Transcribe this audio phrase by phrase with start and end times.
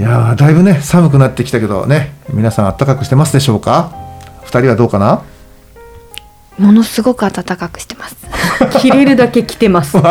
[0.00, 3.92] いやーだいぶね寒くなってきたけどね皆さん暖かくしてますでしょうか？
[4.44, 5.22] 二人はどうかな？
[6.56, 8.16] ものすごく暖かくしてます。
[8.80, 9.98] 着れるだけ着てます。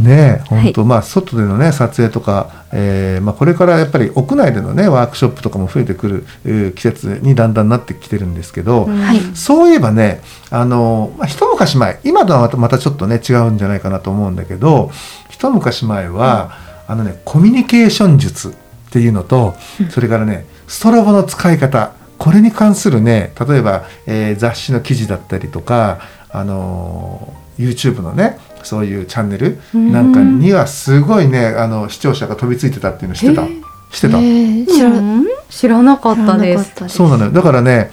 [0.00, 9.20] ねえ本当、まあ外でのね撮影とか、えーまあ、これからやっぱり屋内でのねワークショップとかも増えてくる、えー季節にだんだんなってきてるんですけど、はい。
[9.34, 10.20] そういえばね
[10.50, 14.90] あの、まあ、一昔前今とはまたまたちょっとね違うんじゃないかなと思うんだけど
[15.30, 18.52] 一昔前は、あのねコミュニケーション術っ
[18.90, 19.54] ていうのと、
[19.90, 21.92] それからねストロボの使い方。
[22.18, 25.98] これに関するね例えば、えー雑誌の記事だったりとか
[26.30, 33.42] あのー YouTube のねそういうチャンネルなんかにはすごいねあの視聴者が飛びついてたっていうの知ってた？
[33.90, 35.26] 知ってた、えー、知らうん。
[35.50, 36.88] 知らなかったです。
[36.88, 37.32] そうなのよ。
[37.32, 37.90] だからね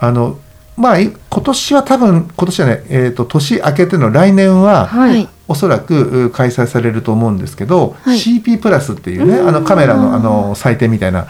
[0.00, 0.40] あの
[0.76, 5.28] まあい今年は多分今年はね、えー、と年明けての来年は、はい。
[5.50, 5.52] はい。
[5.52, 11.26] おそらくう開催されると思うんですけど、はい CP プラスっていうねあのカメラのあの祭典みたいな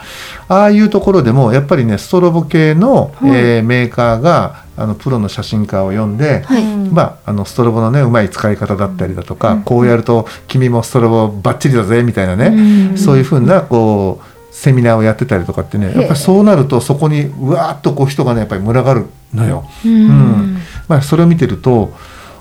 [0.49, 6.63] ああいうところでもやっぱりねストロボ系の、はいえーメーカーがあのプロの写真家を呼んで、はい。
[6.63, 19.65] うんまあ、あのストロボのねうまい使い方だったりだとか、うんこうやると君もストロボバッチリだぜみたいなね、うんそういうふうなこうセミナーをやってたりとかってねやっぱりそうなるとそこにうわーっとこう人がねやっぱり群がるのよ。
[19.85, 20.59] うん。
[20.89, 21.93] まあ、それを見てると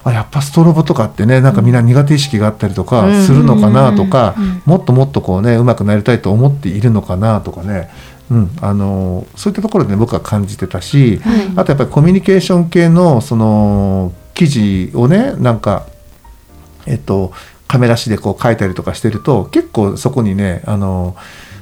[0.03, 3.23] あやっぱストロボとかってねなんかみんな苦手意識があったりとかうん。
[3.23, 7.89] するのかなとか、うんもっともっとこうねうまくなりたいと思っているのかなとかね、
[8.29, 11.53] うん、あのそういったところで、ね、僕は感じてたし、はい。
[11.55, 15.87] あとやっぱりコミュニケーション系のその記事をねなんか
[16.85, 17.31] えっと
[17.67, 21.15] カメラ紙でこう書いたりとかしてると結構そこにねあの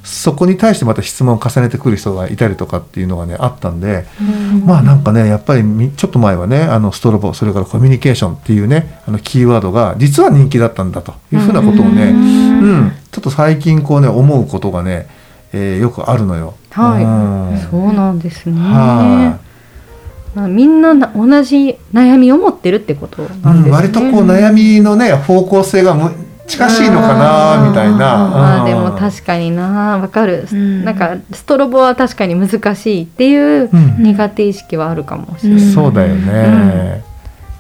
[0.08, 4.06] そこに対してまた質問を重ねてくる人がいたりとかっていうのがねあったんで、
[4.66, 12.82] まあなんかねやっぱりみちょっと前はねあのストロボそれからコミュニケーションっていうねあのキーワードが実は人気だったんだというふうなことをね、ううん。
[12.86, 15.08] んちょっと最近こうね思うことがね、
[15.52, 16.56] えーよくあるのよ。
[16.72, 17.04] はい。
[17.04, 17.70] うん。
[17.70, 18.56] そうなんですね。
[18.60, 19.40] は
[20.36, 23.62] まあ、みんなな同じ悩みを持ってるってこといなんですね。
[23.66, 23.72] うん。
[23.72, 26.12] 割とこう悩みのね方向性がむ
[26.48, 28.62] 近しいのかなみたいな。
[28.62, 28.66] あー。
[28.66, 29.98] でも確かにな。
[29.98, 30.86] わかる、うん。
[30.86, 34.04] なんかストロボは確かに難しいっていううん。
[34.04, 37.04] 苦手意識はあるかもしれない、うんそうだよね。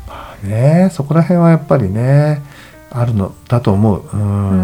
[0.07, 2.41] まあねそこら辺はやっぱりね
[2.89, 4.03] あるのだと思う。
[4.13, 4.21] うん。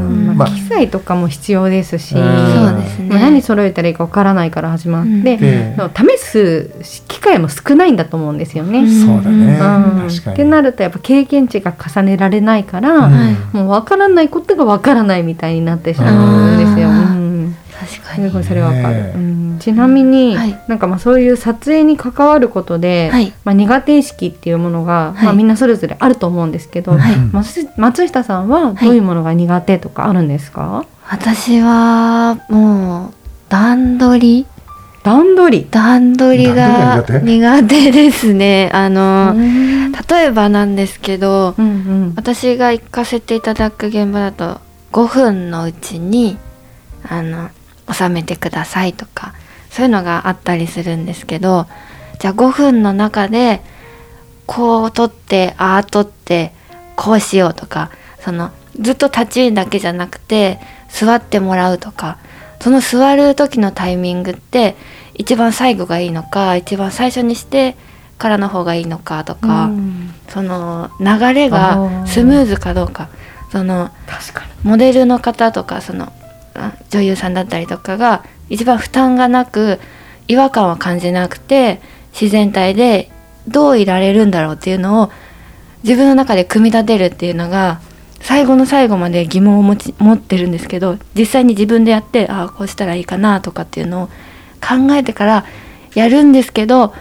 [0.07, 0.25] うん。
[0.27, 2.21] まあ、まあ機材とかも必要ですし、うん。
[2.21, 3.09] そうですね。
[3.09, 5.09] まあ何揃えたらいいかわからないから始まって、
[5.77, 5.91] うん。
[6.07, 6.71] 試す
[7.07, 8.79] 機会も少ないんだと思うんですよね。
[8.79, 9.05] うん。
[9.05, 10.07] そうだね、うん。
[10.09, 10.33] 確かに。
[10.33, 13.09] ってなるとやっぱ経験値が重ねられないから、
[13.51, 16.89] もうわからないことがわからないみたいになってしまうんですよ。
[18.15, 19.57] すごいそれわかる、うん。
[19.59, 20.59] ちなみに、はい。
[20.67, 23.33] なんかまあそういう撮影に関わることで、はい。
[23.43, 25.25] まあ、苦手意識っていうものが、はい。
[25.25, 26.97] まあ、みんなそれぞれあると思うんですけど、
[27.31, 33.13] 松松下さんはどういうものが苦手とかあるんですか、私はもう
[33.49, 34.45] 段取り。
[35.03, 35.67] 段取り？
[35.69, 37.91] 段取りが苦手？
[37.91, 38.69] ですね。
[38.71, 39.91] あうの、ん。
[39.91, 44.61] 例えばなんですけど、うん私が行かせていただく現場だと
[44.93, 46.37] 5分のうちに
[47.05, 47.49] あの
[47.91, 49.33] 収めてくださいとか
[49.69, 51.67] そういうのがあったりするんですけど
[52.19, 53.61] じゃあ5分の中で
[54.45, 56.53] こう撮ってああ撮って
[56.95, 60.59] こうしようとかそのずっと立ちだけじゃなくて
[60.89, 62.17] 座ってもらうとか
[62.61, 64.75] その座る時のタイミングって
[65.15, 67.75] 一番最後がいいのか一番最初にして
[68.17, 69.65] からの方がいいのかとか。
[69.65, 73.09] うんその流れあがースムーズかどうか
[73.51, 73.91] その
[74.63, 76.11] モデルの方とかそのあ
[76.89, 79.79] 女優さんだったりとかが一番負担がなく
[80.27, 81.81] 違和感は感じなくて
[82.13, 83.11] 自然体で
[83.47, 85.11] どういられるんだろうっていうのを
[85.83, 87.81] 自分の中で組み立てるっていうのが
[88.21, 94.07] 最後の最後まで疑問を持ち持ってるんですけど実際に自分でやってああこうしたらいいかなとかっていうのを
[94.61, 95.45] 考えてから
[95.93, 96.93] やるんですけど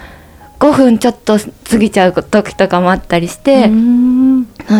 [0.59, 3.71] 5分ちょっと過ぎちゃう時とかもあったりして。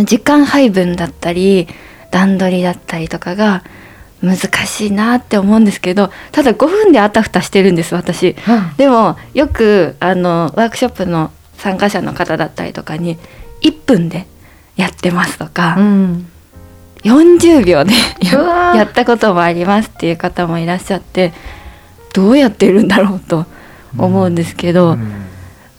[0.05, 1.69] 時間配分だったり
[2.11, 3.63] 段取りだったりとかが
[4.23, 4.37] 難
[4.67, 8.37] しいなって思うんですけどただ5分であたふたしてるんです私。
[8.77, 13.19] でもよくあのワークショップの参加者の方だったりとかに
[13.63, 14.27] 1分で
[14.77, 16.27] やってますとか、うん。
[17.05, 17.93] 40秒で
[18.77, 21.33] やったこともありますっていう方もいらっしゃって
[22.13, 23.47] どうやってるんだろうと
[23.99, 25.13] 思うんですけど、うん。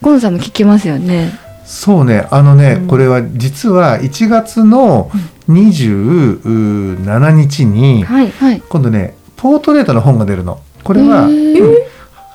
[0.01, 1.33] ゴンさんも聞きますよね。
[1.65, 2.27] そうね。
[2.29, 2.87] あのね、うん。
[2.87, 5.09] これは実は1月の
[5.49, 8.61] 27日にはいはい。
[8.61, 10.61] 今度ねポートレートの本が出るの。
[10.83, 11.27] これは、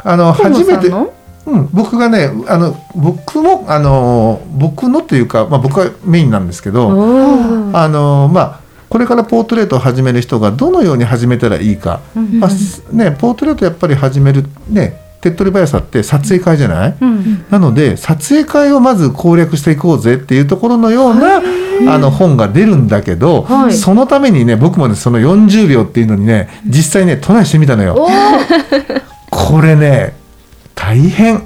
[0.04, 21.40] あの河初めて、うん、僕がねあの僕もあの僕のというか、まあ、僕がメインなんですけどあのまあこれからポートレートを始める人がどのように始めたらいいか、うんまあすね、ポートレートやっぱり始めるね手っ取り早さって撮影会じゃない、うんなので撮影会をまず攻略していこうぜっていうところのような
[21.86, 23.72] あの本が出るんだけど、はい。
[23.72, 28.08] そのためにね僕もねその40秒っていうのにね実際ねトライしてみたのよ。
[29.30, 30.14] これね
[30.74, 31.36] 大変。
[31.36, 31.42] うん、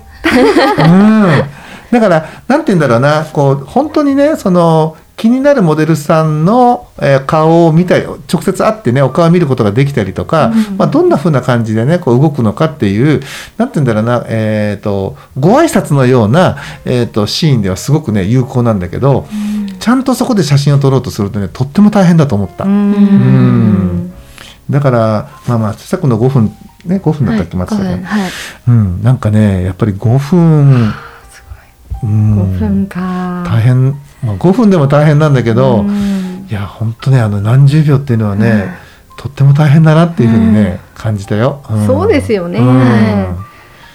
[1.90, 13.20] だからなんて言うんだろうなこう本当にねその気になるモデルさんの、えー顔を見たり直接会ってねお顔を見ることができたりとか、まあ、どんな風な感じでねこう動くのかっていう
[13.56, 19.26] なんて言うんだろうな、えー、とご挨拶のような、えー、とシーンではすごくね有効なんだけど、
[19.82, 22.62] ちゃんとそこで写真を撮ろうとするとねとっても大変だと思った。
[22.64, 24.12] うん。
[24.70, 26.44] だからまあまあさっきの5分
[26.84, 28.30] ね5分だったっけ、松はい、下君5分はい。
[28.68, 30.94] うん、なんかねやっぱり5分、
[32.04, 33.42] うん、5分か。
[33.44, 33.90] 大変、
[34.22, 36.46] まあ、5分でも大変なんだけど、うん。
[36.48, 38.76] いや本当ねあの何十秒っていうのはね、
[39.18, 41.86] とっても大変だなっていうふうにね、感じたよ、ん。
[41.88, 42.60] そうですよね。
[42.60, 43.41] うん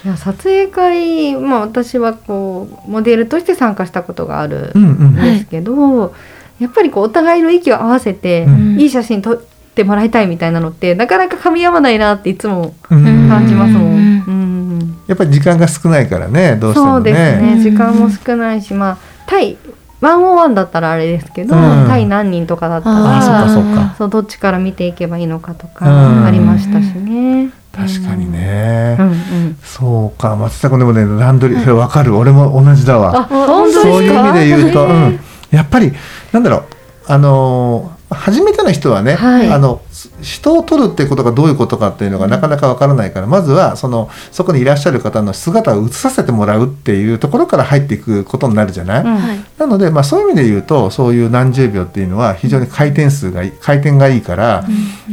[0.07, 5.07] いや撮影会、まあ、私はこうモデルとして参加したことがあるうんうん。
[5.11, 6.15] んですけど、
[6.59, 8.79] やっぱりこうお互いの息を合わせて、うん。
[8.79, 9.41] いい写真撮っ
[9.75, 13.27] てもらいたいみたいなのってなかなか噛み合わないなっていつもうん。
[13.27, 13.83] 感じますもん。
[13.83, 14.23] うん。
[14.27, 14.31] う
[14.75, 14.97] ん。
[15.07, 17.53] やっぱり時間が少ないからねどうしてもそうですね。
[17.55, 17.61] うん。
[17.61, 19.57] 時間も少ないしまあ対
[20.01, 21.61] ワンオンワンだったらあれですけど、うん。
[21.87, 23.95] 対何人とかだったらかそっか。
[23.97, 25.73] そうどっちから見ていけばいいのかとうん。
[25.73, 27.51] かありましたしね。
[27.71, 30.35] 確かにね、うんうん、そうか。
[30.35, 32.15] 松下君でもねランドリーそれ分かる。
[32.15, 33.27] 俺も同じだわ。
[33.29, 35.19] そういう意味で言うと、うん、
[35.51, 35.93] やっぱり
[36.31, 36.63] なんだろう。
[37.07, 39.49] あのー初めての人はね、はい。
[39.51, 39.81] あの
[40.21, 49.39] 人を撮るってことがどういうことかっていうのがなかなかわからないから、まずはそのそこにいらっしゃる方の姿を映させてもらうっていうところから入っていくことになるじゃない？
[49.57, 54.65] なので、まあ、そういう意味で言うとそういう何十秒っていうのは非常に回転数がいい回転がいいから、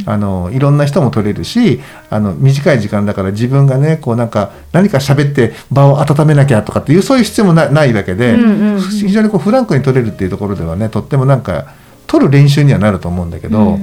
[0.05, 8.81] あのいろんな人も撮れるしあの短い時間だから自分がねこうなんか何か喋って場を温めなきゃとかっていうそういう必要もなないだけで、うんうんうん。
[8.81, 11.73] 非常にこうフランクに撮れるっていうところではねとってもなんか
[12.07, 13.79] 撮る練習にはなると思うんだけど、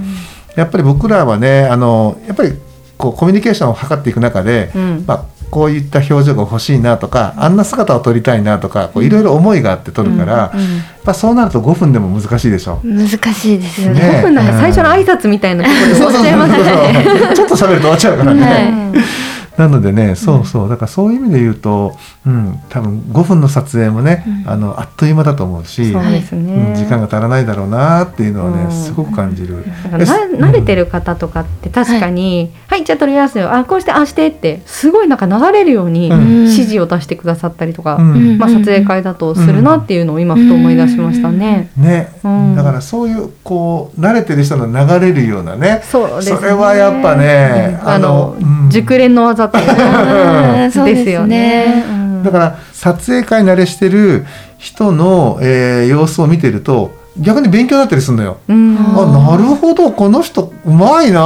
[0.56, 2.52] やっぱり僕らはねあのやっぱり
[2.98, 5.04] こうコミュニケーションを図っていく中で、うん。
[5.06, 10.60] まあ、こういった表情が欲しいなとかあんな姿を撮りたいなとかこういろいろ思いがあって撮るから、うん。
[10.60, 10.76] うん。
[10.76, 12.80] やっぱそうなると5分でも難しいでしょ。
[12.84, 14.00] 難しいですよね。
[14.00, 14.18] ね。
[14.20, 17.34] 5分なんか最初の挨拶みたいなところで終わっちゃいますね。
[17.34, 18.42] ちょっと喋ると終わっちゃうからね。
[18.42, 20.68] はいなのでねそうそう。
[20.68, 21.96] だからそういう意味で言うと、
[22.26, 26.74] うん、多分5分の撮影もね、あのあっという間だと思うし、そうですうんね。
[26.76, 28.70] 時間が足らないだろうなっていうのはね、うん。
[28.70, 29.64] すごく感じる。
[29.90, 36.42] 慣れてる方とかって確かに「はい、じゃあ撮りますよあこうしてああして」ってすごいなんか流れるようにうん。
[36.42, 38.38] 指示を出してくださったりとか、うん。
[38.38, 41.70] まあ、撮影会だとするなっていうのを今ふと思い出しましたね。
[41.76, 42.56] ね、うん。
[42.56, 46.36] だからそういうこう慣れてる人の流れるようなねそうですね。
[46.36, 48.70] それはやっぱねあの、うん。
[48.70, 51.84] 熟練の技かうん そうですよね。
[52.24, 54.24] だから撮影会慣れしてる
[54.58, 58.38] 人の、えー様子を見てると逆に勉強になったりするのよ。
[58.48, 58.78] うん。
[58.96, 61.24] あなるほどこの人うまいなあ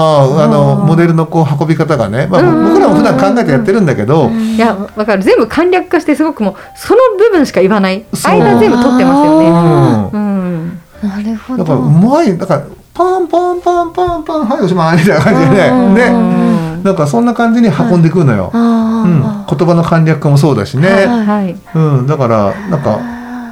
[0.49, 2.65] のうんモデルのこう運び方がね、まあ、うん。
[2.69, 5.23] 僕らも普段考えてやってるんだけど、いやわかる。
[5.23, 8.05] 全部簡略化してすごくもうその部分しか言わない。
[8.25, 9.49] 間全部取ってますよね。
[9.49, 10.11] うん。
[10.13, 10.81] うん。
[11.03, 11.89] なるほだからうど。
[11.89, 12.63] まいだから
[12.97, 15.95] パンパンパンパンパンはいおしまいみたいな感じでうん。
[15.95, 16.83] ね。
[16.83, 18.51] なんかそんな感じに運んでくるのよ。
[18.55, 18.61] うん、
[19.23, 21.57] あ言葉の簡略化もそうだしね、はいはい。
[21.75, 22.99] うん、だからなんか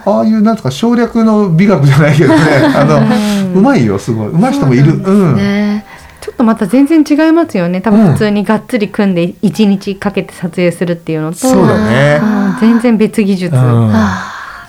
[0.06, 2.40] ああいうなんですか省略の美学じゃないけどね。
[2.74, 4.28] あのうまいよすごい。
[4.28, 4.94] うまい人もいる。
[4.94, 5.84] うんね。
[6.22, 7.82] ちょっとまた全然違いますよね。
[7.82, 7.96] 多うん。
[7.98, 12.20] 分普通にがっつり組んで1日かけて撮影するっていうのと、そうだね。
[12.22, 12.56] うん。
[12.60, 13.54] 全然別技術、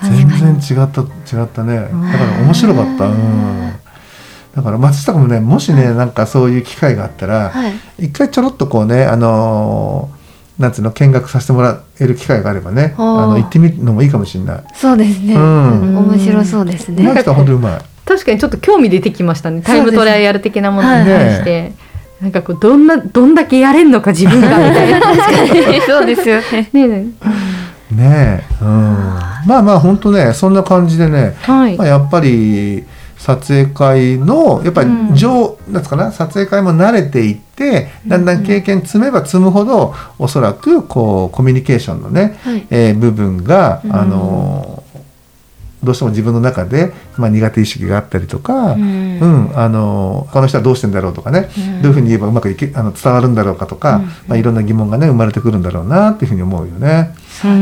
[0.01, 1.77] 全然違った違ったね。
[1.77, 1.89] だか
[2.39, 3.05] ら面白かった。
[3.05, 3.71] うん
[4.55, 8.05] だから松下君もねもしねなんかそういう機会があったらーはい。
[8.05, 10.25] 一回ちょろっとこうねあのー
[10.59, 14.63] なんつうの見学させてもらえる機会があればねあの行ってみるのもいいかもしれない。
[14.73, 15.97] そうですね、うん。
[15.97, 17.03] 面白そうですね。
[17.03, 17.81] なんか本当にうまい。
[18.05, 19.61] 確かにちょっと興味出てきましたね。
[19.61, 21.73] タイムトライアル的なものに対して、
[22.21, 25.01] なんかこうどんなどんだけやれんのか自分がみたいな
[25.85, 26.69] そうですよね。
[26.71, 27.11] ね
[27.91, 27.95] え。
[27.95, 28.67] ねえ、うん、
[29.45, 32.83] まあまあ本当ねそんな感じでね、はい、まあ、やっぱり
[33.25, 35.15] 撮影会のやっぱりうん。
[35.15, 42.67] 上、なんつうかな撮影会も慣れていってだんだん経験積めば積むほどおそらくこうコミュニケーションのね、はい。
[42.69, 43.95] えー部分が、うん。
[43.95, 44.74] あの
[45.85, 51.81] どうしても自分の中で、まあ、苦手意識があったりとか、ううんんあのこの人はどうしてんだろうとかね、うん。
[51.81, 54.05] どういうふうに言えばうまくいけあの伝わるんだろうかとか、うん。
[54.05, 57.15] まあ、いろんな疑問がね生まれてくるんだろうなっていうふうに思うよね。
[57.43, 57.53] うんう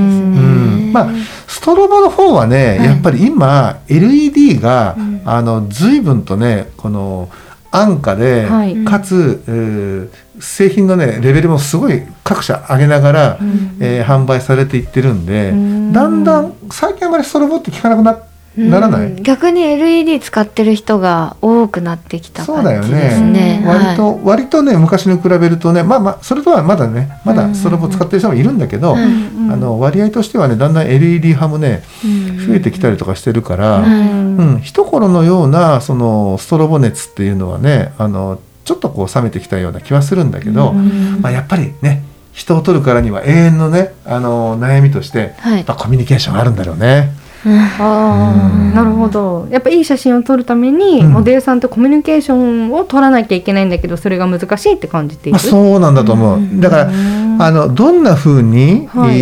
[0.89, 0.93] ん。
[0.93, 1.09] まあ
[1.47, 2.87] ストロボの方はね、はい。
[2.87, 5.21] やっぱり今 LED が、うん。
[5.25, 7.29] あの随分とねこの
[7.73, 8.85] 安価で、はい。
[8.85, 13.77] かつ、えー製品のねレベルもすごい各社上げながら、うん。
[13.79, 15.93] えー販売されていってるんで、うん。
[15.93, 18.19] だんだん最近あまりストロボって聞かなくな
[18.57, 23.31] ならない、うん逆に LED 使ってる人が多くなってきた感じですね。
[23.31, 29.45] ね割と、割とね昔に比べるとねまあまあそれとはまだねまだストロボ使ってる人もいるんだけど、うん。
[29.45, 29.51] うん。
[29.51, 34.37] あの割合としてはねだんだん LED 派もねうん増えてきたりとかしてるから、ううん。
[34.37, 41.21] うん、一頃のようなそのストロボ熱っていうのはねあのちょっとこう冷めてきたような気はするんだけど、うん。
[41.21, 45.57] まあ、やっぱりね人を取るからには永遠のねあの悩みとしてはい。
[45.57, 47.11] やっぱコミュニケーションあるんだろうね。
[47.45, 48.71] あうん。
[48.71, 49.47] あなるほど。
[49.51, 51.11] やっぱいい写真を撮るために、うん。
[51.11, 56.37] モデルさんとコミュニケーションを取らなきゃいけないんだけどそれが難しいって感じていまあ、る、そうなんだと思う。
[56.37, 56.59] うん。
[56.61, 57.41] だからうん。
[57.41, 59.17] あのどんな風に、はい。
[59.17, 59.21] え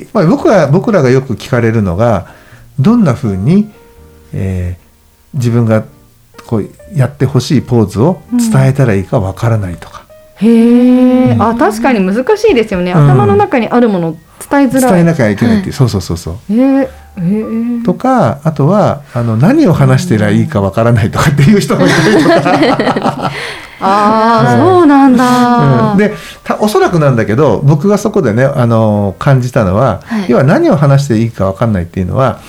[0.00, 2.34] ーまあ、僕は僕らがよく聞かれるのが
[2.80, 3.70] どんな風に、
[4.32, 4.90] えー
[5.34, 5.84] 自分が
[6.46, 10.04] こうやってほしいポーズを伝えたらいいかわからないとか、
[10.36, 11.42] へえ、うん。
[11.42, 13.10] あ確かに難しいですよね、うん。
[13.10, 14.12] 頭の中にあるものを
[14.50, 14.92] 伝えづらい。
[14.92, 16.34] 伝えなきゃいけないっていう、そうそうそうそう。
[16.50, 23.30] えー、えー、とかあとはあの何を話してりゃいいかわからないとかっていう人もいたりとか、
[23.80, 25.98] ああ、うんそうなんだ、うん。
[25.98, 30.24] でたおそらくなんだけど僕がそこでねあの感じたのは、はい。
[30.28, 32.40] 要は何を話していいかわかんないっていうのは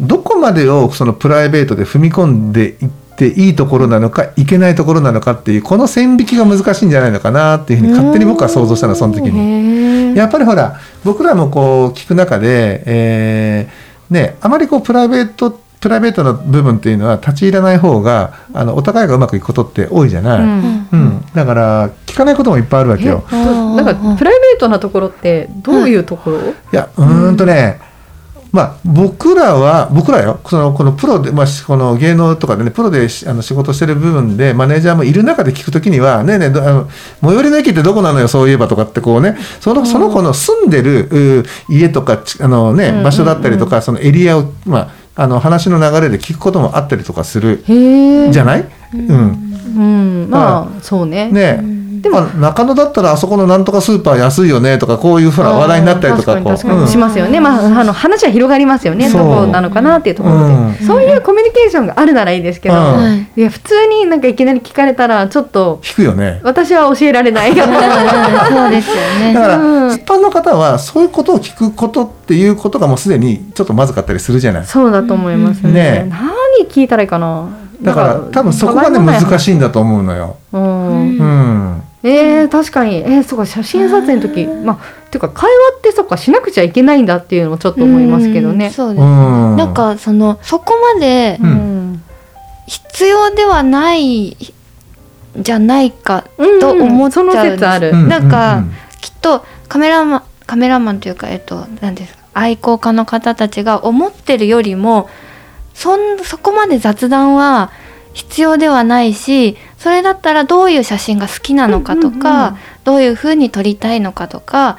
[0.00, 10.12] どこまでをそのプライベートで踏み込んでいっていいところなのかいけないところなのかっていうこの線引きが難しいんじゃないのかなっていうふうに勝手に僕は想像したのその時に。
[10.12, 20.88] にやっぱりほら僕らもこう聞く中で、えーね、あまりこうプライベートプライベートな部分っていうのは立ち入らない方があのお互いがうまくいくことって多いじゃない、うん。
[20.90, 21.26] うん。
[21.34, 23.24] だから聞かないこともいっぱいあるわけよ。
[23.32, 27.80] えなんかプライベートなところってどういうところ、いやうーんとね、
[28.52, 30.40] まあ僕らは僕らよ。
[30.46, 36.88] そのこのプロで、まあ、しこの芸能とかでねプロでしあの仕事してる部分でマネージャーもいる中で聞くときには「ねえねえどあの
[37.20, 49.48] 最寄りの駅ってどこなのよそういえば」とかってこうねそのその子の住んでるう家とかちあの、ねうん場所だったりとか、そのエリアを、まあ、あの話の流れで聞くこともあったりとかするじゃない、うん。
[49.76, 49.80] う
[50.26, 50.30] ん。
[50.30, 51.30] まあそうね。
[51.30, 56.44] ねでもあ中野だったらあそこのなんとかスーパー安いよねとかこういうふうな話題になったりとかこう。
[56.44, 56.56] 確かに。
[56.58, 59.22] 確かにしますよね、まああの話は広がりますよねそう。
[59.24, 60.74] どこなのかなっていうところで、うん。
[60.86, 62.80] そういうコミュニケーションがあるならいいですけど、うん。
[62.94, 66.40] はいいや普通になんかいきなり聞かれたらちょっと引くよね。
[66.42, 69.32] 私は教えられないかな そうですよね。
[69.32, 69.92] だから、うん。
[69.92, 74.64] 一般の方はそういうことを聞くことっていうことがもうすでにちょっとまずかったりするじゃない。
[74.64, 77.48] そうだと思いますね,、ね何聞いたらいいかな。
[77.82, 80.36] だから多分そこがね難しいんだと思うのよ。
[80.52, 81.18] うん。
[81.18, 81.82] うん。
[82.02, 82.96] えー、確かに。
[82.96, 84.46] えー、そうか写真撮影の時。
[84.46, 84.76] まあ
[85.06, 88.70] っていうか会話ってそっかしなくちゃいけないんだっていうのもちょっと思いますけどね。
[88.70, 89.56] そうです、うん。
[89.56, 92.02] なんかそのそこまでうん。
[92.66, 94.36] 必要ではない
[95.36, 97.34] じゃないかうんと思っちゃうんです。
[97.34, 97.90] その説ある。
[97.90, 98.08] うん。
[98.08, 105.08] なんかうんきっとカメラマンカメラマンというかえっと何ですか愛好家の方たちが思ってるよりも
[105.74, 107.70] そんそこまで雑談は
[108.12, 114.78] 必要ではないしそれだったらどういう写真が好きなのかとか、うんうんうんどういう風に撮りたいのかとか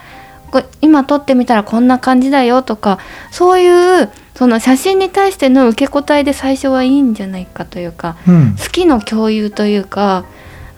[0.82, 2.98] 今撮ってみたらこんな感じだよとか
[3.30, 8.56] そういうその写真に対しての受け答えで最初はいいんじゃないかというかうん。
[8.58, 10.26] 好きの共有というか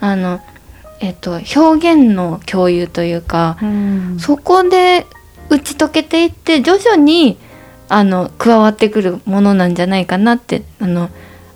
[0.02, 0.42] あの、
[1.00, 4.18] えっと、表現の共有というかうん。
[4.20, 5.08] そこで
[5.50, 7.38] 打ち解けていって徐々に
[7.88, 11.10] あの加わってくるものなんじゃないかなってあの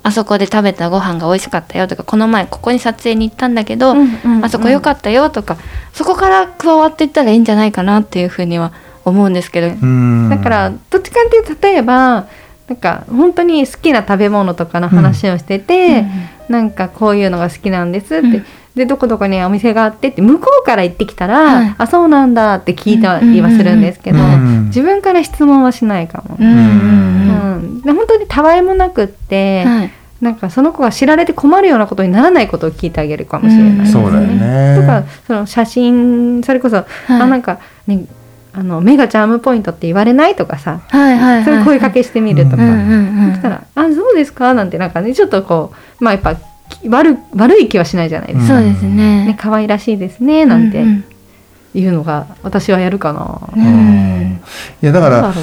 [0.05, 3.95] あそこで食べたご飯が美味しかったよとかこの前ここに撮影に行ったんだけど、
[4.43, 5.57] あそこ良かったよとか
[5.93, 8.71] そこから加わっていったらいいんじゃないかなっていうふうには
[9.03, 10.29] 思うんですけど、うん。
[10.29, 12.27] だからどっちかっていうと例えば
[12.67, 16.05] なんか本当に好きな食べ物とかの話をしてて、
[16.49, 18.45] なんかこういうのが好きなんですって、うん
[18.75, 21.75] でどこどこにお店があってって向こうから行ってきたら、はい。
[21.77, 24.65] あそうなんだって聞いたりはするんですけど、うん。
[24.65, 26.35] 自分から質問はしないかも。
[26.39, 26.47] うん。
[26.47, 26.57] うん。
[26.57, 27.81] うん。
[27.81, 29.91] で本当にたわいもなくって、うんはい。
[30.21, 34.03] なんかその子が知られて困るようなことにならないことを聞いてあげるかもしれないですね。
[34.03, 34.77] そうだよね。
[34.81, 36.85] とかその写真それこそ、はい。
[37.09, 38.05] あなんかね
[38.53, 41.43] あの目がチャームポイントって言われないとかさ、はいはいはい。
[41.43, 46.39] それ声かけしてみるとか、うんそしたら「あそうですか」なんてなんかねちょっとこうまあやっぱき
[46.87, 48.59] 悪悪い気はしないじゃないですか。
[48.59, 49.25] そうですね。
[49.25, 50.81] ね可愛らしいですねなんて。
[50.81, 51.03] うん
[51.79, 53.41] いうのが私はやるかな。
[53.55, 54.41] うんうん。
[54.81, 55.33] いやだからう。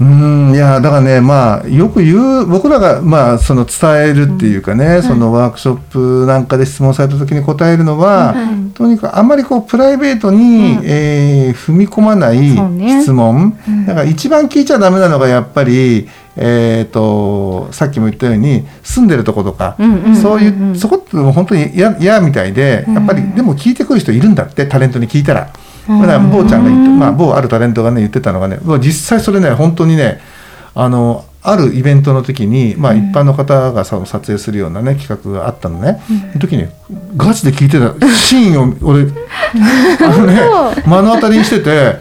[0.00, 10.82] うんいやだからねまあよく言う僕らがまあその伝えるっていうかね、そのワークショップなんかで質問された時に答えるのは、はいとにかくあんまりこうプライベートに、うん。
[10.84, 12.56] えー踏み込まない
[13.02, 13.86] 質問、うん。
[13.86, 19.76] だから一番聞いちゃダメなのがやっぱり、えー、とさっきも言ったように住んでるとことか、
[20.20, 25.52] そういうそこってもう本当に嫌嫌みたいで、やっぱりでも聞いてくる人いるんだってタレントに聞いたら。
[25.88, 30.20] だから坊ちゃんが言って、まあ、某あるタレントがね言ってたのがねまあ実際それね本当にね
[30.76, 36.68] あのあるイベントの時に、まあ、一般の方がさ撮影するようなね企画があったのね、その時に
[37.16, 39.06] ガチで聞いてたシーンを俺
[40.06, 40.40] あのね
[40.86, 42.00] 目の当たりにしてて、で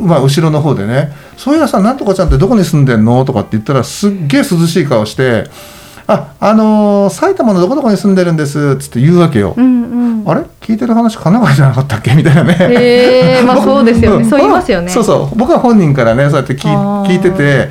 [0.00, 5.44] まあ、後ろの方でね「そういやさなんとかちゃんってどこに住んでんの?」とかって言ったらすっげえ涼しい顔して
[6.08, 9.54] 「ああのー埼玉のどこどこに住んでるんです」っつって言うわけよ。
[9.56, 10.30] うんうん。
[10.30, 10.42] あれ？
[10.60, 12.14] 聞いてる話神奈川じゃなかったっけ？
[12.14, 12.56] みたいなね。
[12.60, 14.26] へえまあそうですよね。
[14.26, 14.28] ん。
[14.28, 14.88] そう言いますよね。
[14.88, 15.36] そうそう。
[15.36, 16.68] 僕は本人からねそうやって聞
[17.06, 17.70] 聞いてて、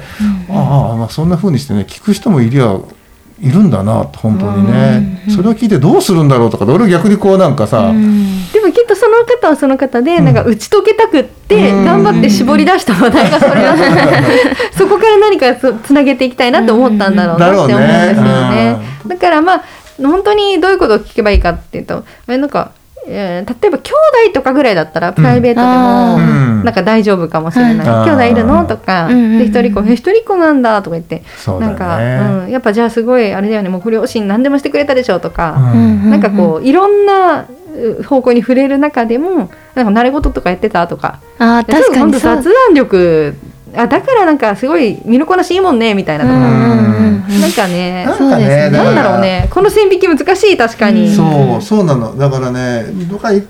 [0.49, 2.77] ああまあそんな風にしてね聞く人もいりゃ
[3.41, 8.49] いるんだなと本当にね、それを聞いてどうするんだろうとかで俺逆にこうなんかさ、うん。
[8.53, 11.85] でもきっとその方はその方で、なんか打ち解けたくってうん。
[11.85, 13.75] 頑張って絞り出した話題がそれだ
[14.71, 18.77] そこから何かつつなげていきたいなと思ったんだろうなって思うんですよね。
[19.07, 19.63] だからまあ
[20.01, 26.63] 本当にどういうことを聞けばいいかっていうとあれなんか、えー例えば兄弟とかぐらいだったらプライベートでもうん。
[26.63, 28.09] なんか大丈夫かもしれない、はい。
[28.09, 28.65] 兄弟いるの？
[28.65, 29.13] とか、うん。
[29.13, 31.23] うんうんで一人っ子え一人っ子なんだとか言って、ね。
[31.59, 35.71] なんか、うん、やっぱじゃあすごいあれだよねもうご両親何でもしてくれたでしょとか。
[35.73, 36.09] うん。
[36.09, 41.19] なんかこういろんなう方向に触れる中でもなんか慣れ事とかやってたとか。
[41.37, 42.11] あー確かにそう。
[42.11, 43.35] で雑談力
[43.77, 49.47] あだからなんかすごい身のこなしいいもんねみたいなとか、なんかねなんかねなんだろうね。
[49.51, 52.17] この線引き難しい確かに、そうそうなの。
[52.17, 52.85] だからね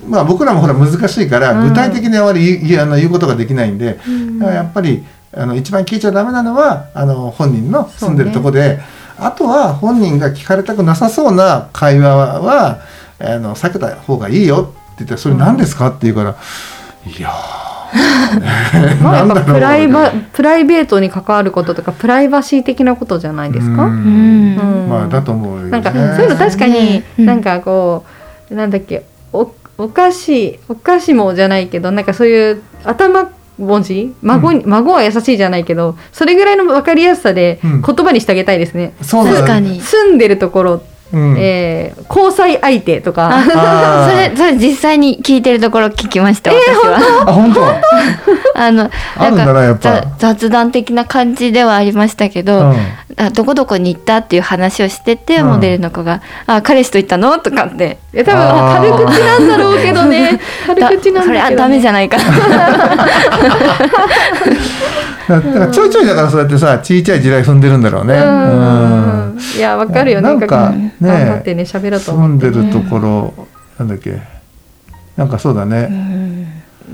[0.08, 1.70] まあ、僕らもほら難しいから、うん。
[1.70, 4.40] 具体的にあまり言いあの言うことができないんで、ん。
[4.40, 8.80] だからやっぱりあの一番聞いちゃダメなのはあの本人の住んでるとこで、
[9.18, 12.80] あとは本人が聞かれたくなさそうな会話は
[13.20, 16.36] あの避けた方がいいよって言って「それ何ですか?」って言うから
[17.06, 17.75] 「いやー
[19.02, 23.90] まあ、やっぱプライバプライベートに関わることとかプライバシー的なことじゃないですか、うん。
[23.90, 24.88] うん。
[24.90, 27.26] まあだと思うなんかそういうの確かにうん。
[27.26, 28.04] なんかこ
[28.52, 37.82] うなんだっけおお菓子お菓子もじゃないけどなんかそういう頭文字孫に、孫は優しいじゃないけどそれぐらいの分かりやすさでうん。
[37.82, 39.38] 言葉にしてあげたいですね、そうだね。
[39.38, 39.80] 確かに。
[39.82, 40.82] 住んでるところ、
[41.14, 41.36] うん。
[41.38, 43.32] えー交際相手とか。
[43.44, 47.26] それそれ実際に聞いてるところ聞きました、私は。
[47.28, 47.62] あ本当？
[48.58, 50.02] あのなやっぱ。
[50.02, 52.76] ざ雑談的な感じではありましたけど、うん。
[53.18, 55.48] あどこどこに行ったっていう話をしてて、うん。
[55.48, 57.98] モデルの子が「あ彼氏と行ったの?」とかって。
[58.14, 60.40] 多分軽口なんだろうけどね。
[60.68, 62.24] 軽だ口なんだけど、ね、それはダメじゃないかな。
[65.28, 68.14] だだからちょいちょいだからそうやってさちいちゃい地雷踏んでるんだろうね。
[68.14, 69.38] うん。
[69.58, 70.92] いやわかるよねなんかうんね。
[71.02, 73.34] 頑張ってね喋ろうと住思ってんでるところ、
[73.80, 74.18] なんだっけ。
[75.18, 76.46] なんかそうだね。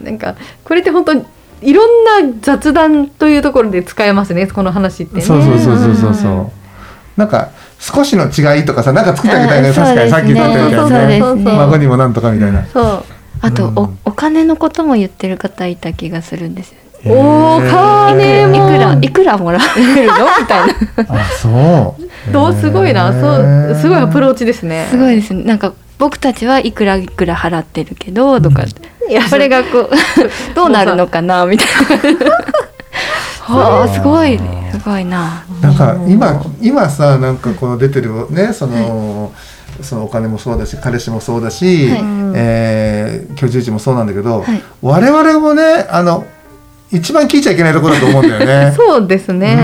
[0.04, 1.26] なんかこれって本当に
[1.62, 5.22] いろんな雑談というところで使えますねこの話ってね。
[5.22, 6.32] そうそうそうそうそうそう。
[6.32, 6.52] うん。
[7.18, 9.70] なんか少しの違いとかさなんか作ってあげたいね。
[9.70, 11.44] あ確かにさっき言ってたみたいなね。
[11.44, 12.66] 孫にもなんとかみたいな。
[12.66, 13.04] そう。
[13.42, 13.78] あと、うん。
[13.78, 16.76] おお金のことも言ってる方いた気がするんですよ。
[16.76, 20.14] ねおー金いもくらいくらもらえるの？
[20.40, 21.22] みたいな。
[21.22, 21.96] あそ
[22.30, 22.32] う。
[22.32, 24.40] どうすごいな、そうすごいアプローチ。
[24.40, 24.88] チですね。
[24.90, 25.44] すごいですね。
[25.44, 28.42] なんか僕たちはいくらいくら払ってるけど？
[28.42, 28.64] とか、
[29.08, 29.90] いやそれがこう
[30.56, 31.46] どうなるのかな？
[31.46, 31.68] みたい
[32.16, 32.26] な。
[33.42, 34.40] はあすごい
[34.72, 35.44] すごいな。
[35.62, 39.32] なんか今今さなんかこの出てるねその、
[39.82, 42.02] そのお金もそうだし彼氏もそうだし、はい。
[42.34, 44.64] えー居住地もそうなんだけど、はい。
[44.82, 46.26] 我々もねあの
[46.92, 48.74] 一番聞いちゃいけないところだと思うんだよね。
[48.78, 49.56] そうですね、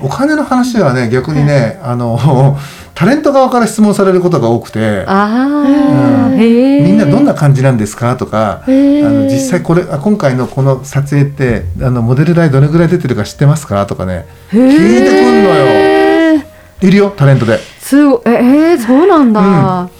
[0.00, 0.06] うん。
[0.06, 2.58] お金の話はね逆にね、あの
[2.96, 6.38] タレント側から質問されることが多くてああ、うん。
[6.38, 8.16] みんなどんな感じなんですか？
[8.16, 13.84] とかあの実際これあ今回のこの撮影ってあのモデル代どれぐらい出てるか知ってますか？
[13.84, 16.42] とかね聞いてくんのよ。
[16.80, 17.58] いるよタレントで。
[17.58, 19.90] すごいええーそうなんだ、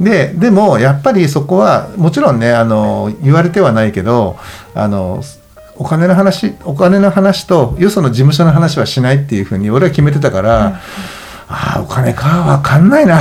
[0.00, 0.04] うん。
[0.04, 4.36] ででもやっぱりそこはもちろんねあの言われてはないけど
[4.72, 5.20] あの
[5.76, 10.74] お金の話お金の話とよその事務所の話はしないっていうふうに俺は決めてたから、うん、
[11.48, 13.18] ああお金か分かんないな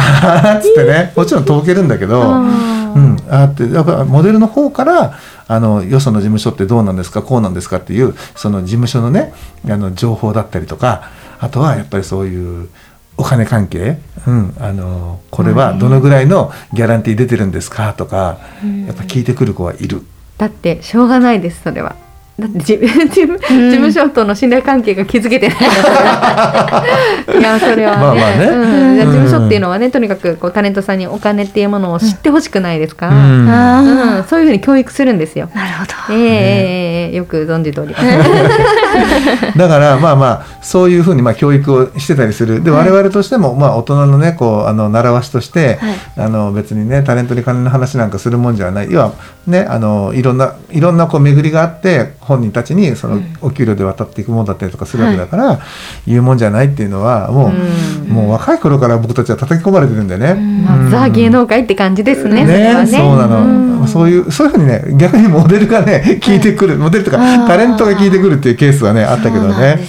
[0.58, 1.14] っ つってね。
[1.16, 2.24] もちろんとぼけるんだけど、う
[3.00, 5.14] ん、あってやっぱモデルの方から
[5.48, 9.34] あのよその事務所ってどうなんですかこうなんですかっていうその事務所のね
[9.70, 11.04] あの情報だったりとか
[11.40, 12.70] あとはやっぱりそういう
[13.18, 18.40] お金関係、うん、あのこれはどのぐらいのギャランティー出てるんですかとか、
[18.88, 20.02] やっぱ聞いてくる子はいる。
[20.38, 21.96] だってしょうがないですそれは。
[22.38, 25.58] だって事務 事務所との信頼関係が築けてない
[27.40, 28.46] いやそれはね,、まあまあね。
[28.46, 34.18] うん、事務所っていうのはねとにかくこうタレントさんにお金っていうものを知ってほしくないですか、うん。
[34.18, 35.50] うん、そういうふうに教育するんですよ。
[35.56, 38.06] なるほど、えー、えー、よく存じております。
[39.58, 42.62] だからまあまあそういうふうにまあ教育をしてたりする。
[42.62, 45.80] で、我々としてもまあ大人のねこうあの習わしとして、
[46.16, 48.88] はい、あの別にねタレントに金の話なんかするもんじゃない。
[48.92, 49.14] 要は
[49.48, 55.60] ねあのいろんないろんなこう巡りがあって本人たちにそのお給料で渡っていくものだったりとかするわけだから、はい、
[56.08, 60.32] 言うもんじゃないっていうのはもう、うん、もう若い頃から僕たちは叩き込まれてるんでね。
[60.32, 62.44] うん、ザ芸能界って感じですね。
[62.46, 69.80] ね、ね、そうなの、うん、そういうそういうふうにね逆にモデルがね聞いてくる、モデルとかタレントが聞いてくるっていうケースはねあったけどね。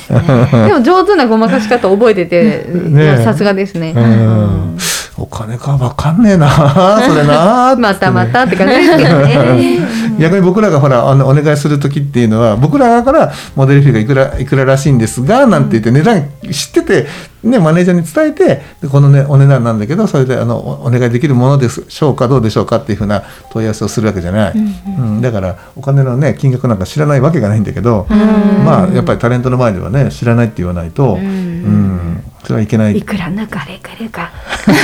[0.69, 3.95] でも上手なごまかし方覚えててさすがですね。
[3.97, 4.79] うん。
[5.19, 9.79] お金か分かんねえなそれな、ね、またまたって感じですけどね
[10.19, 17.07] 逆に僕らがほらあのお願いする時っていうのは僕らからモデル費がいくらいくららしいんですがなんて言って値段知ってて
[17.47, 32.97] ね、マネージャーに伝えてでこの、ね、お値段なんだけどそれであのお願いできるものでしょうかどうでしょうかっていうふうな問い合わせをするわけじゃない、うん、うん、だからお金の、ね、金額なんか知らないわけがないんだけど、まあやっぱりタレントの前ではね知らないって言わないと、うん、うん、それはいけない。
[32.97, 34.31] いくら抜かれくるか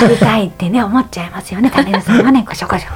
[0.09, 2.45] 見たいってね 思っちゃいますよねタレントさんはね。
[2.47, 2.87] ごしょごしょ。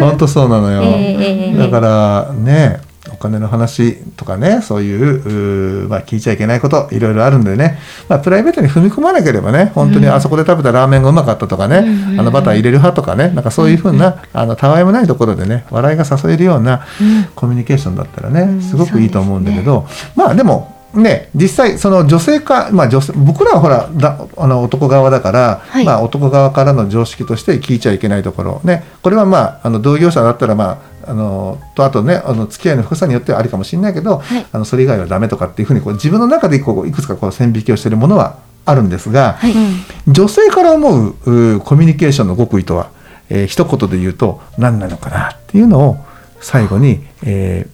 [0.00, 2.93] 本当そうなのよ、えー、だからねお
[3.24, 16.86] 金の話とかねそういうまあ、聞いちゃいけないこといろいろあるんでね、まあ、プライベートに踏み込まなければね本当にあそこで食べたラーメンがうまかったとかね、うん、あのバター入れる派とかねなんかそういうふうな、あのたわいもないところでね笑いが誘えるような
[17.34, 39.54] コミュニケーションだったらねすごくいいと思うんだけど、ね、まあでもね、実際その女性か、まあ、女性僕らはほらだあの男側だから、はい、まあ、男側からの常識として聞いちゃいけないところ、ね、これは、まあ、あの同業者だったら、まあ、あのとあとねあの付き合いの深さによってはありかもしれないけど、はい、あのそれ以外はダメとかっていうふうにこう自分の中でこういくつかこう線引きをしているものはあるんですが、はい、
[40.06, 42.90] 女性から思うコミュニケーションの極意とは、
[43.28, 45.96] えー、一言で言うと何なのかなっていうのを
[46.40, 47.73] 最後に、えー、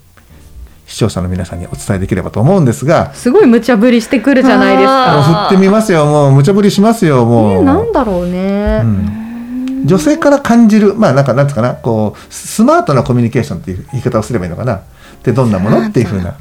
[0.91, 5.23] 視聴者の皆さんにお伝えできればと思うんですがすごい無茶ぶりしてくるじゃないですか。
[5.49, 14.75] 振ってみますよもう無茶ぶりしますよもう、えー、なんだろうね、うん、女性から感じるまあなんかなんつうかなこうスマートなコミュニケーションっていう言い方をすればいいのかな。
[14.75, 14.83] っ
[15.23, 15.87] てどんなもの？
[15.87, 16.35] っていうふうな。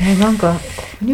[0.00, 0.54] えー、なんか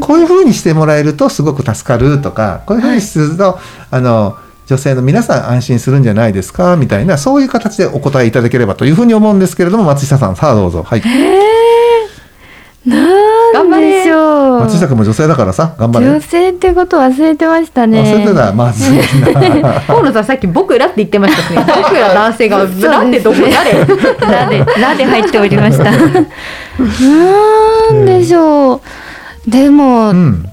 [0.01, 3.55] こういうふうにしてもらえるとすごく助かるとかこういうふうにすると、はい、
[3.93, 4.37] あの
[4.67, 10.83] 女性の皆さん安心するんじゃないですかみたいなそういう形でお答えいただければというふうに思うんですけれども松下さんさあどうぞ。
[10.83, 11.03] はい。
[12.85, 16.07] なんでしょう松下君も女性だからさ頑張れ。
[16.07, 18.03] 女性ってこと忘れてましたね。
[18.03, 18.53] 忘れてた。
[18.53, 18.99] まずい
[19.61, 19.81] な。
[19.87, 21.67] 河野さんさっき僕らって言ってましたね。
[21.83, 23.73] 僕ら男性がなんでどこ誰？
[24.31, 25.85] らでらで入っておりました。
[25.85, 25.99] な
[27.93, 28.81] んでしょう。
[29.51, 30.47] でも、うん、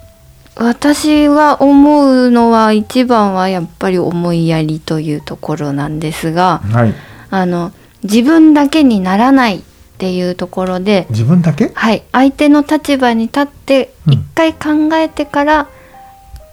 [0.55, 6.93] 私が思うのは一番はやっぱり思いやりというところなんですが、はい、
[7.31, 7.71] あの
[8.03, 9.63] 自分だけにならない
[10.03, 11.71] っていうところで自分だけ？
[11.73, 12.03] はい。
[12.11, 15.69] 相手の立場に立って一回考えてから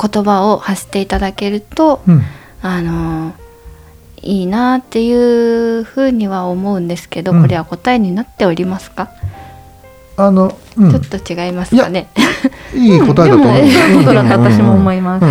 [0.00, 2.22] 言葉を発していただけると、うん、
[2.62, 3.34] あの
[4.22, 9.10] いいなっていうふうには思うんですけど、うん、これは答えになっておりますか？
[10.16, 12.06] あの、うん、ちょっと違いますかね？
[12.72, 13.52] いい答えだと思
[14.46, 15.26] 私も思います。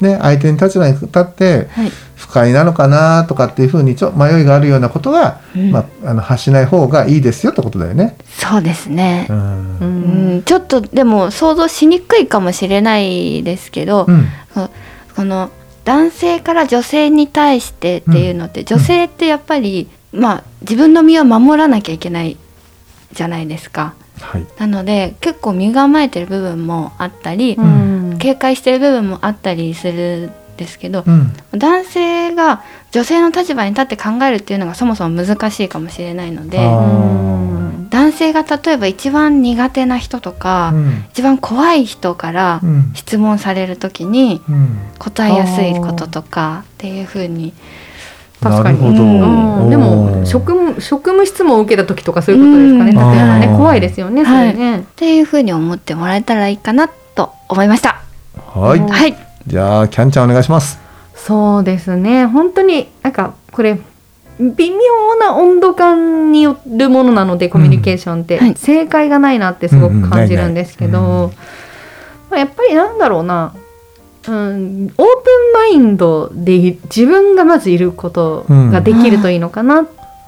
[0.00, 8.16] ね、相手に立場に立って、はい、不快なのかなとかっていうふうにちょ迷いがあるようなことは、うん、まあ、あの発しない方がいいですよってことだよね。
[8.28, 10.42] そうですね、うん、うん。
[10.42, 14.26] ちょっとでも想像しにくいかもしれないですけど、うん、
[15.14, 15.50] この
[15.84, 22.36] 男性から女性に対してっていうのって、女性ってやっぱり、まあ、自分の身を守らなきゃいけない
[23.12, 23.94] じゃないですか。
[24.20, 27.56] はい、なので結構身構えてる部分もあったり、
[28.18, 36.58] 警戒してる部分もあったりするですけど、うん、男性が女性の立場に立って考えるっていうのがそもそも難しいかもしれないので
[37.90, 42.60] 男性が例えば一番苦手な人とか、うん、一番怖い人から
[42.94, 44.40] 質問される時に
[44.98, 47.52] 答えやすいこととかっていうふうに
[48.44, 48.78] 確かに。
[48.78, 49.70] うん。
[49.70, 52.90] でも職務職務質問を受けた時とかそういうことですかね。
[52.90, 53.12] うん。
[53.12, 54.24] 例えばね怖いですよね。
[54.24, 54.80] それね。
[54.80, 58.02] っていうふうに思ってもらえたらいいかなと思いました。
[58.36, 58.78] はい。
[58.78, 59.23] うんはい。
[59.46, 60.78] じゃあキャンちゃんお願いします。
[61.14, 62.26] そうですね。
[62.26, 63.78] 本当になんかこれ
[64.38, 68.54] 微妙な温度感によるものなのでコミュニケーションって、はい。
[68.56, 71.32] 正解がないなってすごく感じるんですけど、
[72.30, 73.54] やっぱりなんだろうな。
[74.26, 79.86] うん、オープンマインドでい自分がまずいることができるといいのかなっ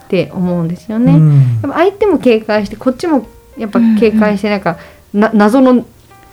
[0.08, 1.14] て思うんですよね。
[1.14, 1.38] うん。
[1.38, 3.26] やっぱ相手も警戒してこっちも
[3.56, 4.76] やっぱ警戒してなんか、
[5.14, 5.86] な謎の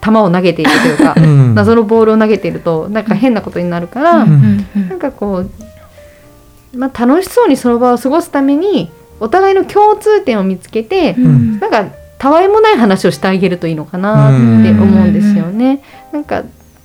[0.04, 1.56] 球を投げているというか、うん。
[1.56, 4.66] 謎のボールを投げているとなんか変なことになるから、うん。
[4.90, 11.60] なんかこう、まあ、楽しそうにその場を過ごすためにお互いの共通点を見つけて、ん。
[11.60, 11.86] なんか
[12.18, 15.82] たわいもない話をしてあげるといいのかなって思うんですよね。
[16.12, 16.44] なんか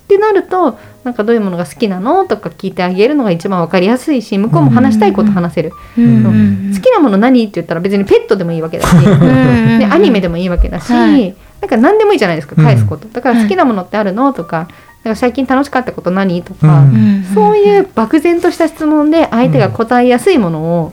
[0.09, 2.25] ってなるとなんかどういうものが好きなの？
[2.25, 11.37] とか聞いてあげるのが一番わかりやすいし向こうも話したいこと話せる、うん好きなもの何って言ったら別にペットでもいいわけだし、うんでアニメでもいいわけだし、はい。
[11.61, 14.33] なんか何でもいいじゃないですか返すこと、だから好きなものってあるの？
[14.33, 14.68] とか
[15.05, 16.42] か最近楽しかったこと何？
[16.42, 20.90] とか、うんそういう漠然とした質問で相手が答えやすいものを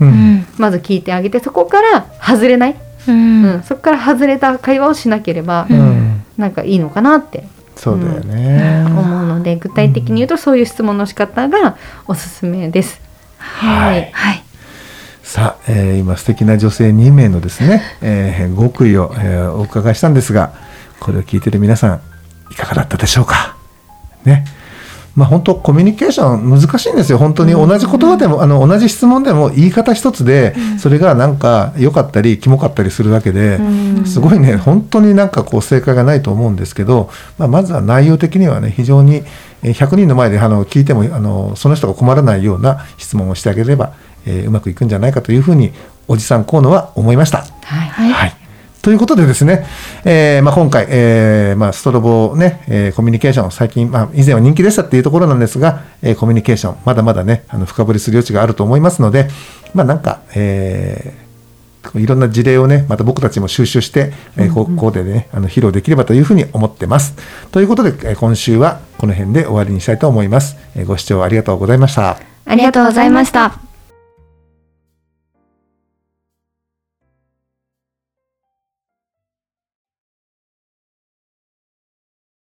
[0.57, 2.75] まず聞いてあげてそこから外れない、
[3.07, 3.63] ううんん。
[3.63, 6.21] そこから外れた会話をしなければうん。
[6.37, 11.75] なんかいいのかなってそうだよね、思うので具体的に言うとそういう質問の仕方が
[12.07, 13.01] おすすめです。
[13.37, 14.09] はい。
[14.13, 14.43] はい。
[15.23, 20.53] さあ、えー今素敵な女性2名のですね、えー極意を、えーお伺いしたんですが
[20.99, 22.01] これを聞いてる皆さん
[22.51, 23.57] いかがだったでしょうか？
[24.23, 24.45] ね
[25.15, 27.17] まあ本当コミュニケーション難しいんですよ。
[27.17, 34.05] 本当に同じ言葉でも、あの同じ質問でも言い方一つで、それがなんか良かったりキモかったりするだけで、うん。
[34.05, 39.23] すごいね本当になんかこう正解がないと思うんですけど、まあ、まずは内容的にはね非常に
[39.63, 43.93] えー100人の前であの聞いてもあのその人が困らないような質問をしてあげれば、
[44.25, 45.71] えーうまくいくんじゃないかというふうに
[46.07, 47.39] おじさん河野は思いました。
[47.39, 47.45] は
[47.85, 48.11] い。
[48.11, 48.44] はい。
[48.85, 49.65] はいということでですね、
[50.05, 59.27] えーまあ、今回、えーまあ、ストロボね、えーコミュニケーション、最近、まあ、以前は人気でしたっていうところなんですが、えーコミュニケーション、まだまだね、あの深掘りする余地があると思いますので、
[59.73, 61.25] まあ、なんか、えー
[61.95, 67.15] いろんな事例をね、また僕たちも収集して、えーこここでね、あの披露できればというふうに思ってます。
[67.51, 70.57] ということで、えー今週はこの辺で終わりにしたいと思います。
[70.75, 72.17] えーご視聴ありがとうございました。
[72.45, 73.64] ありがとうございました。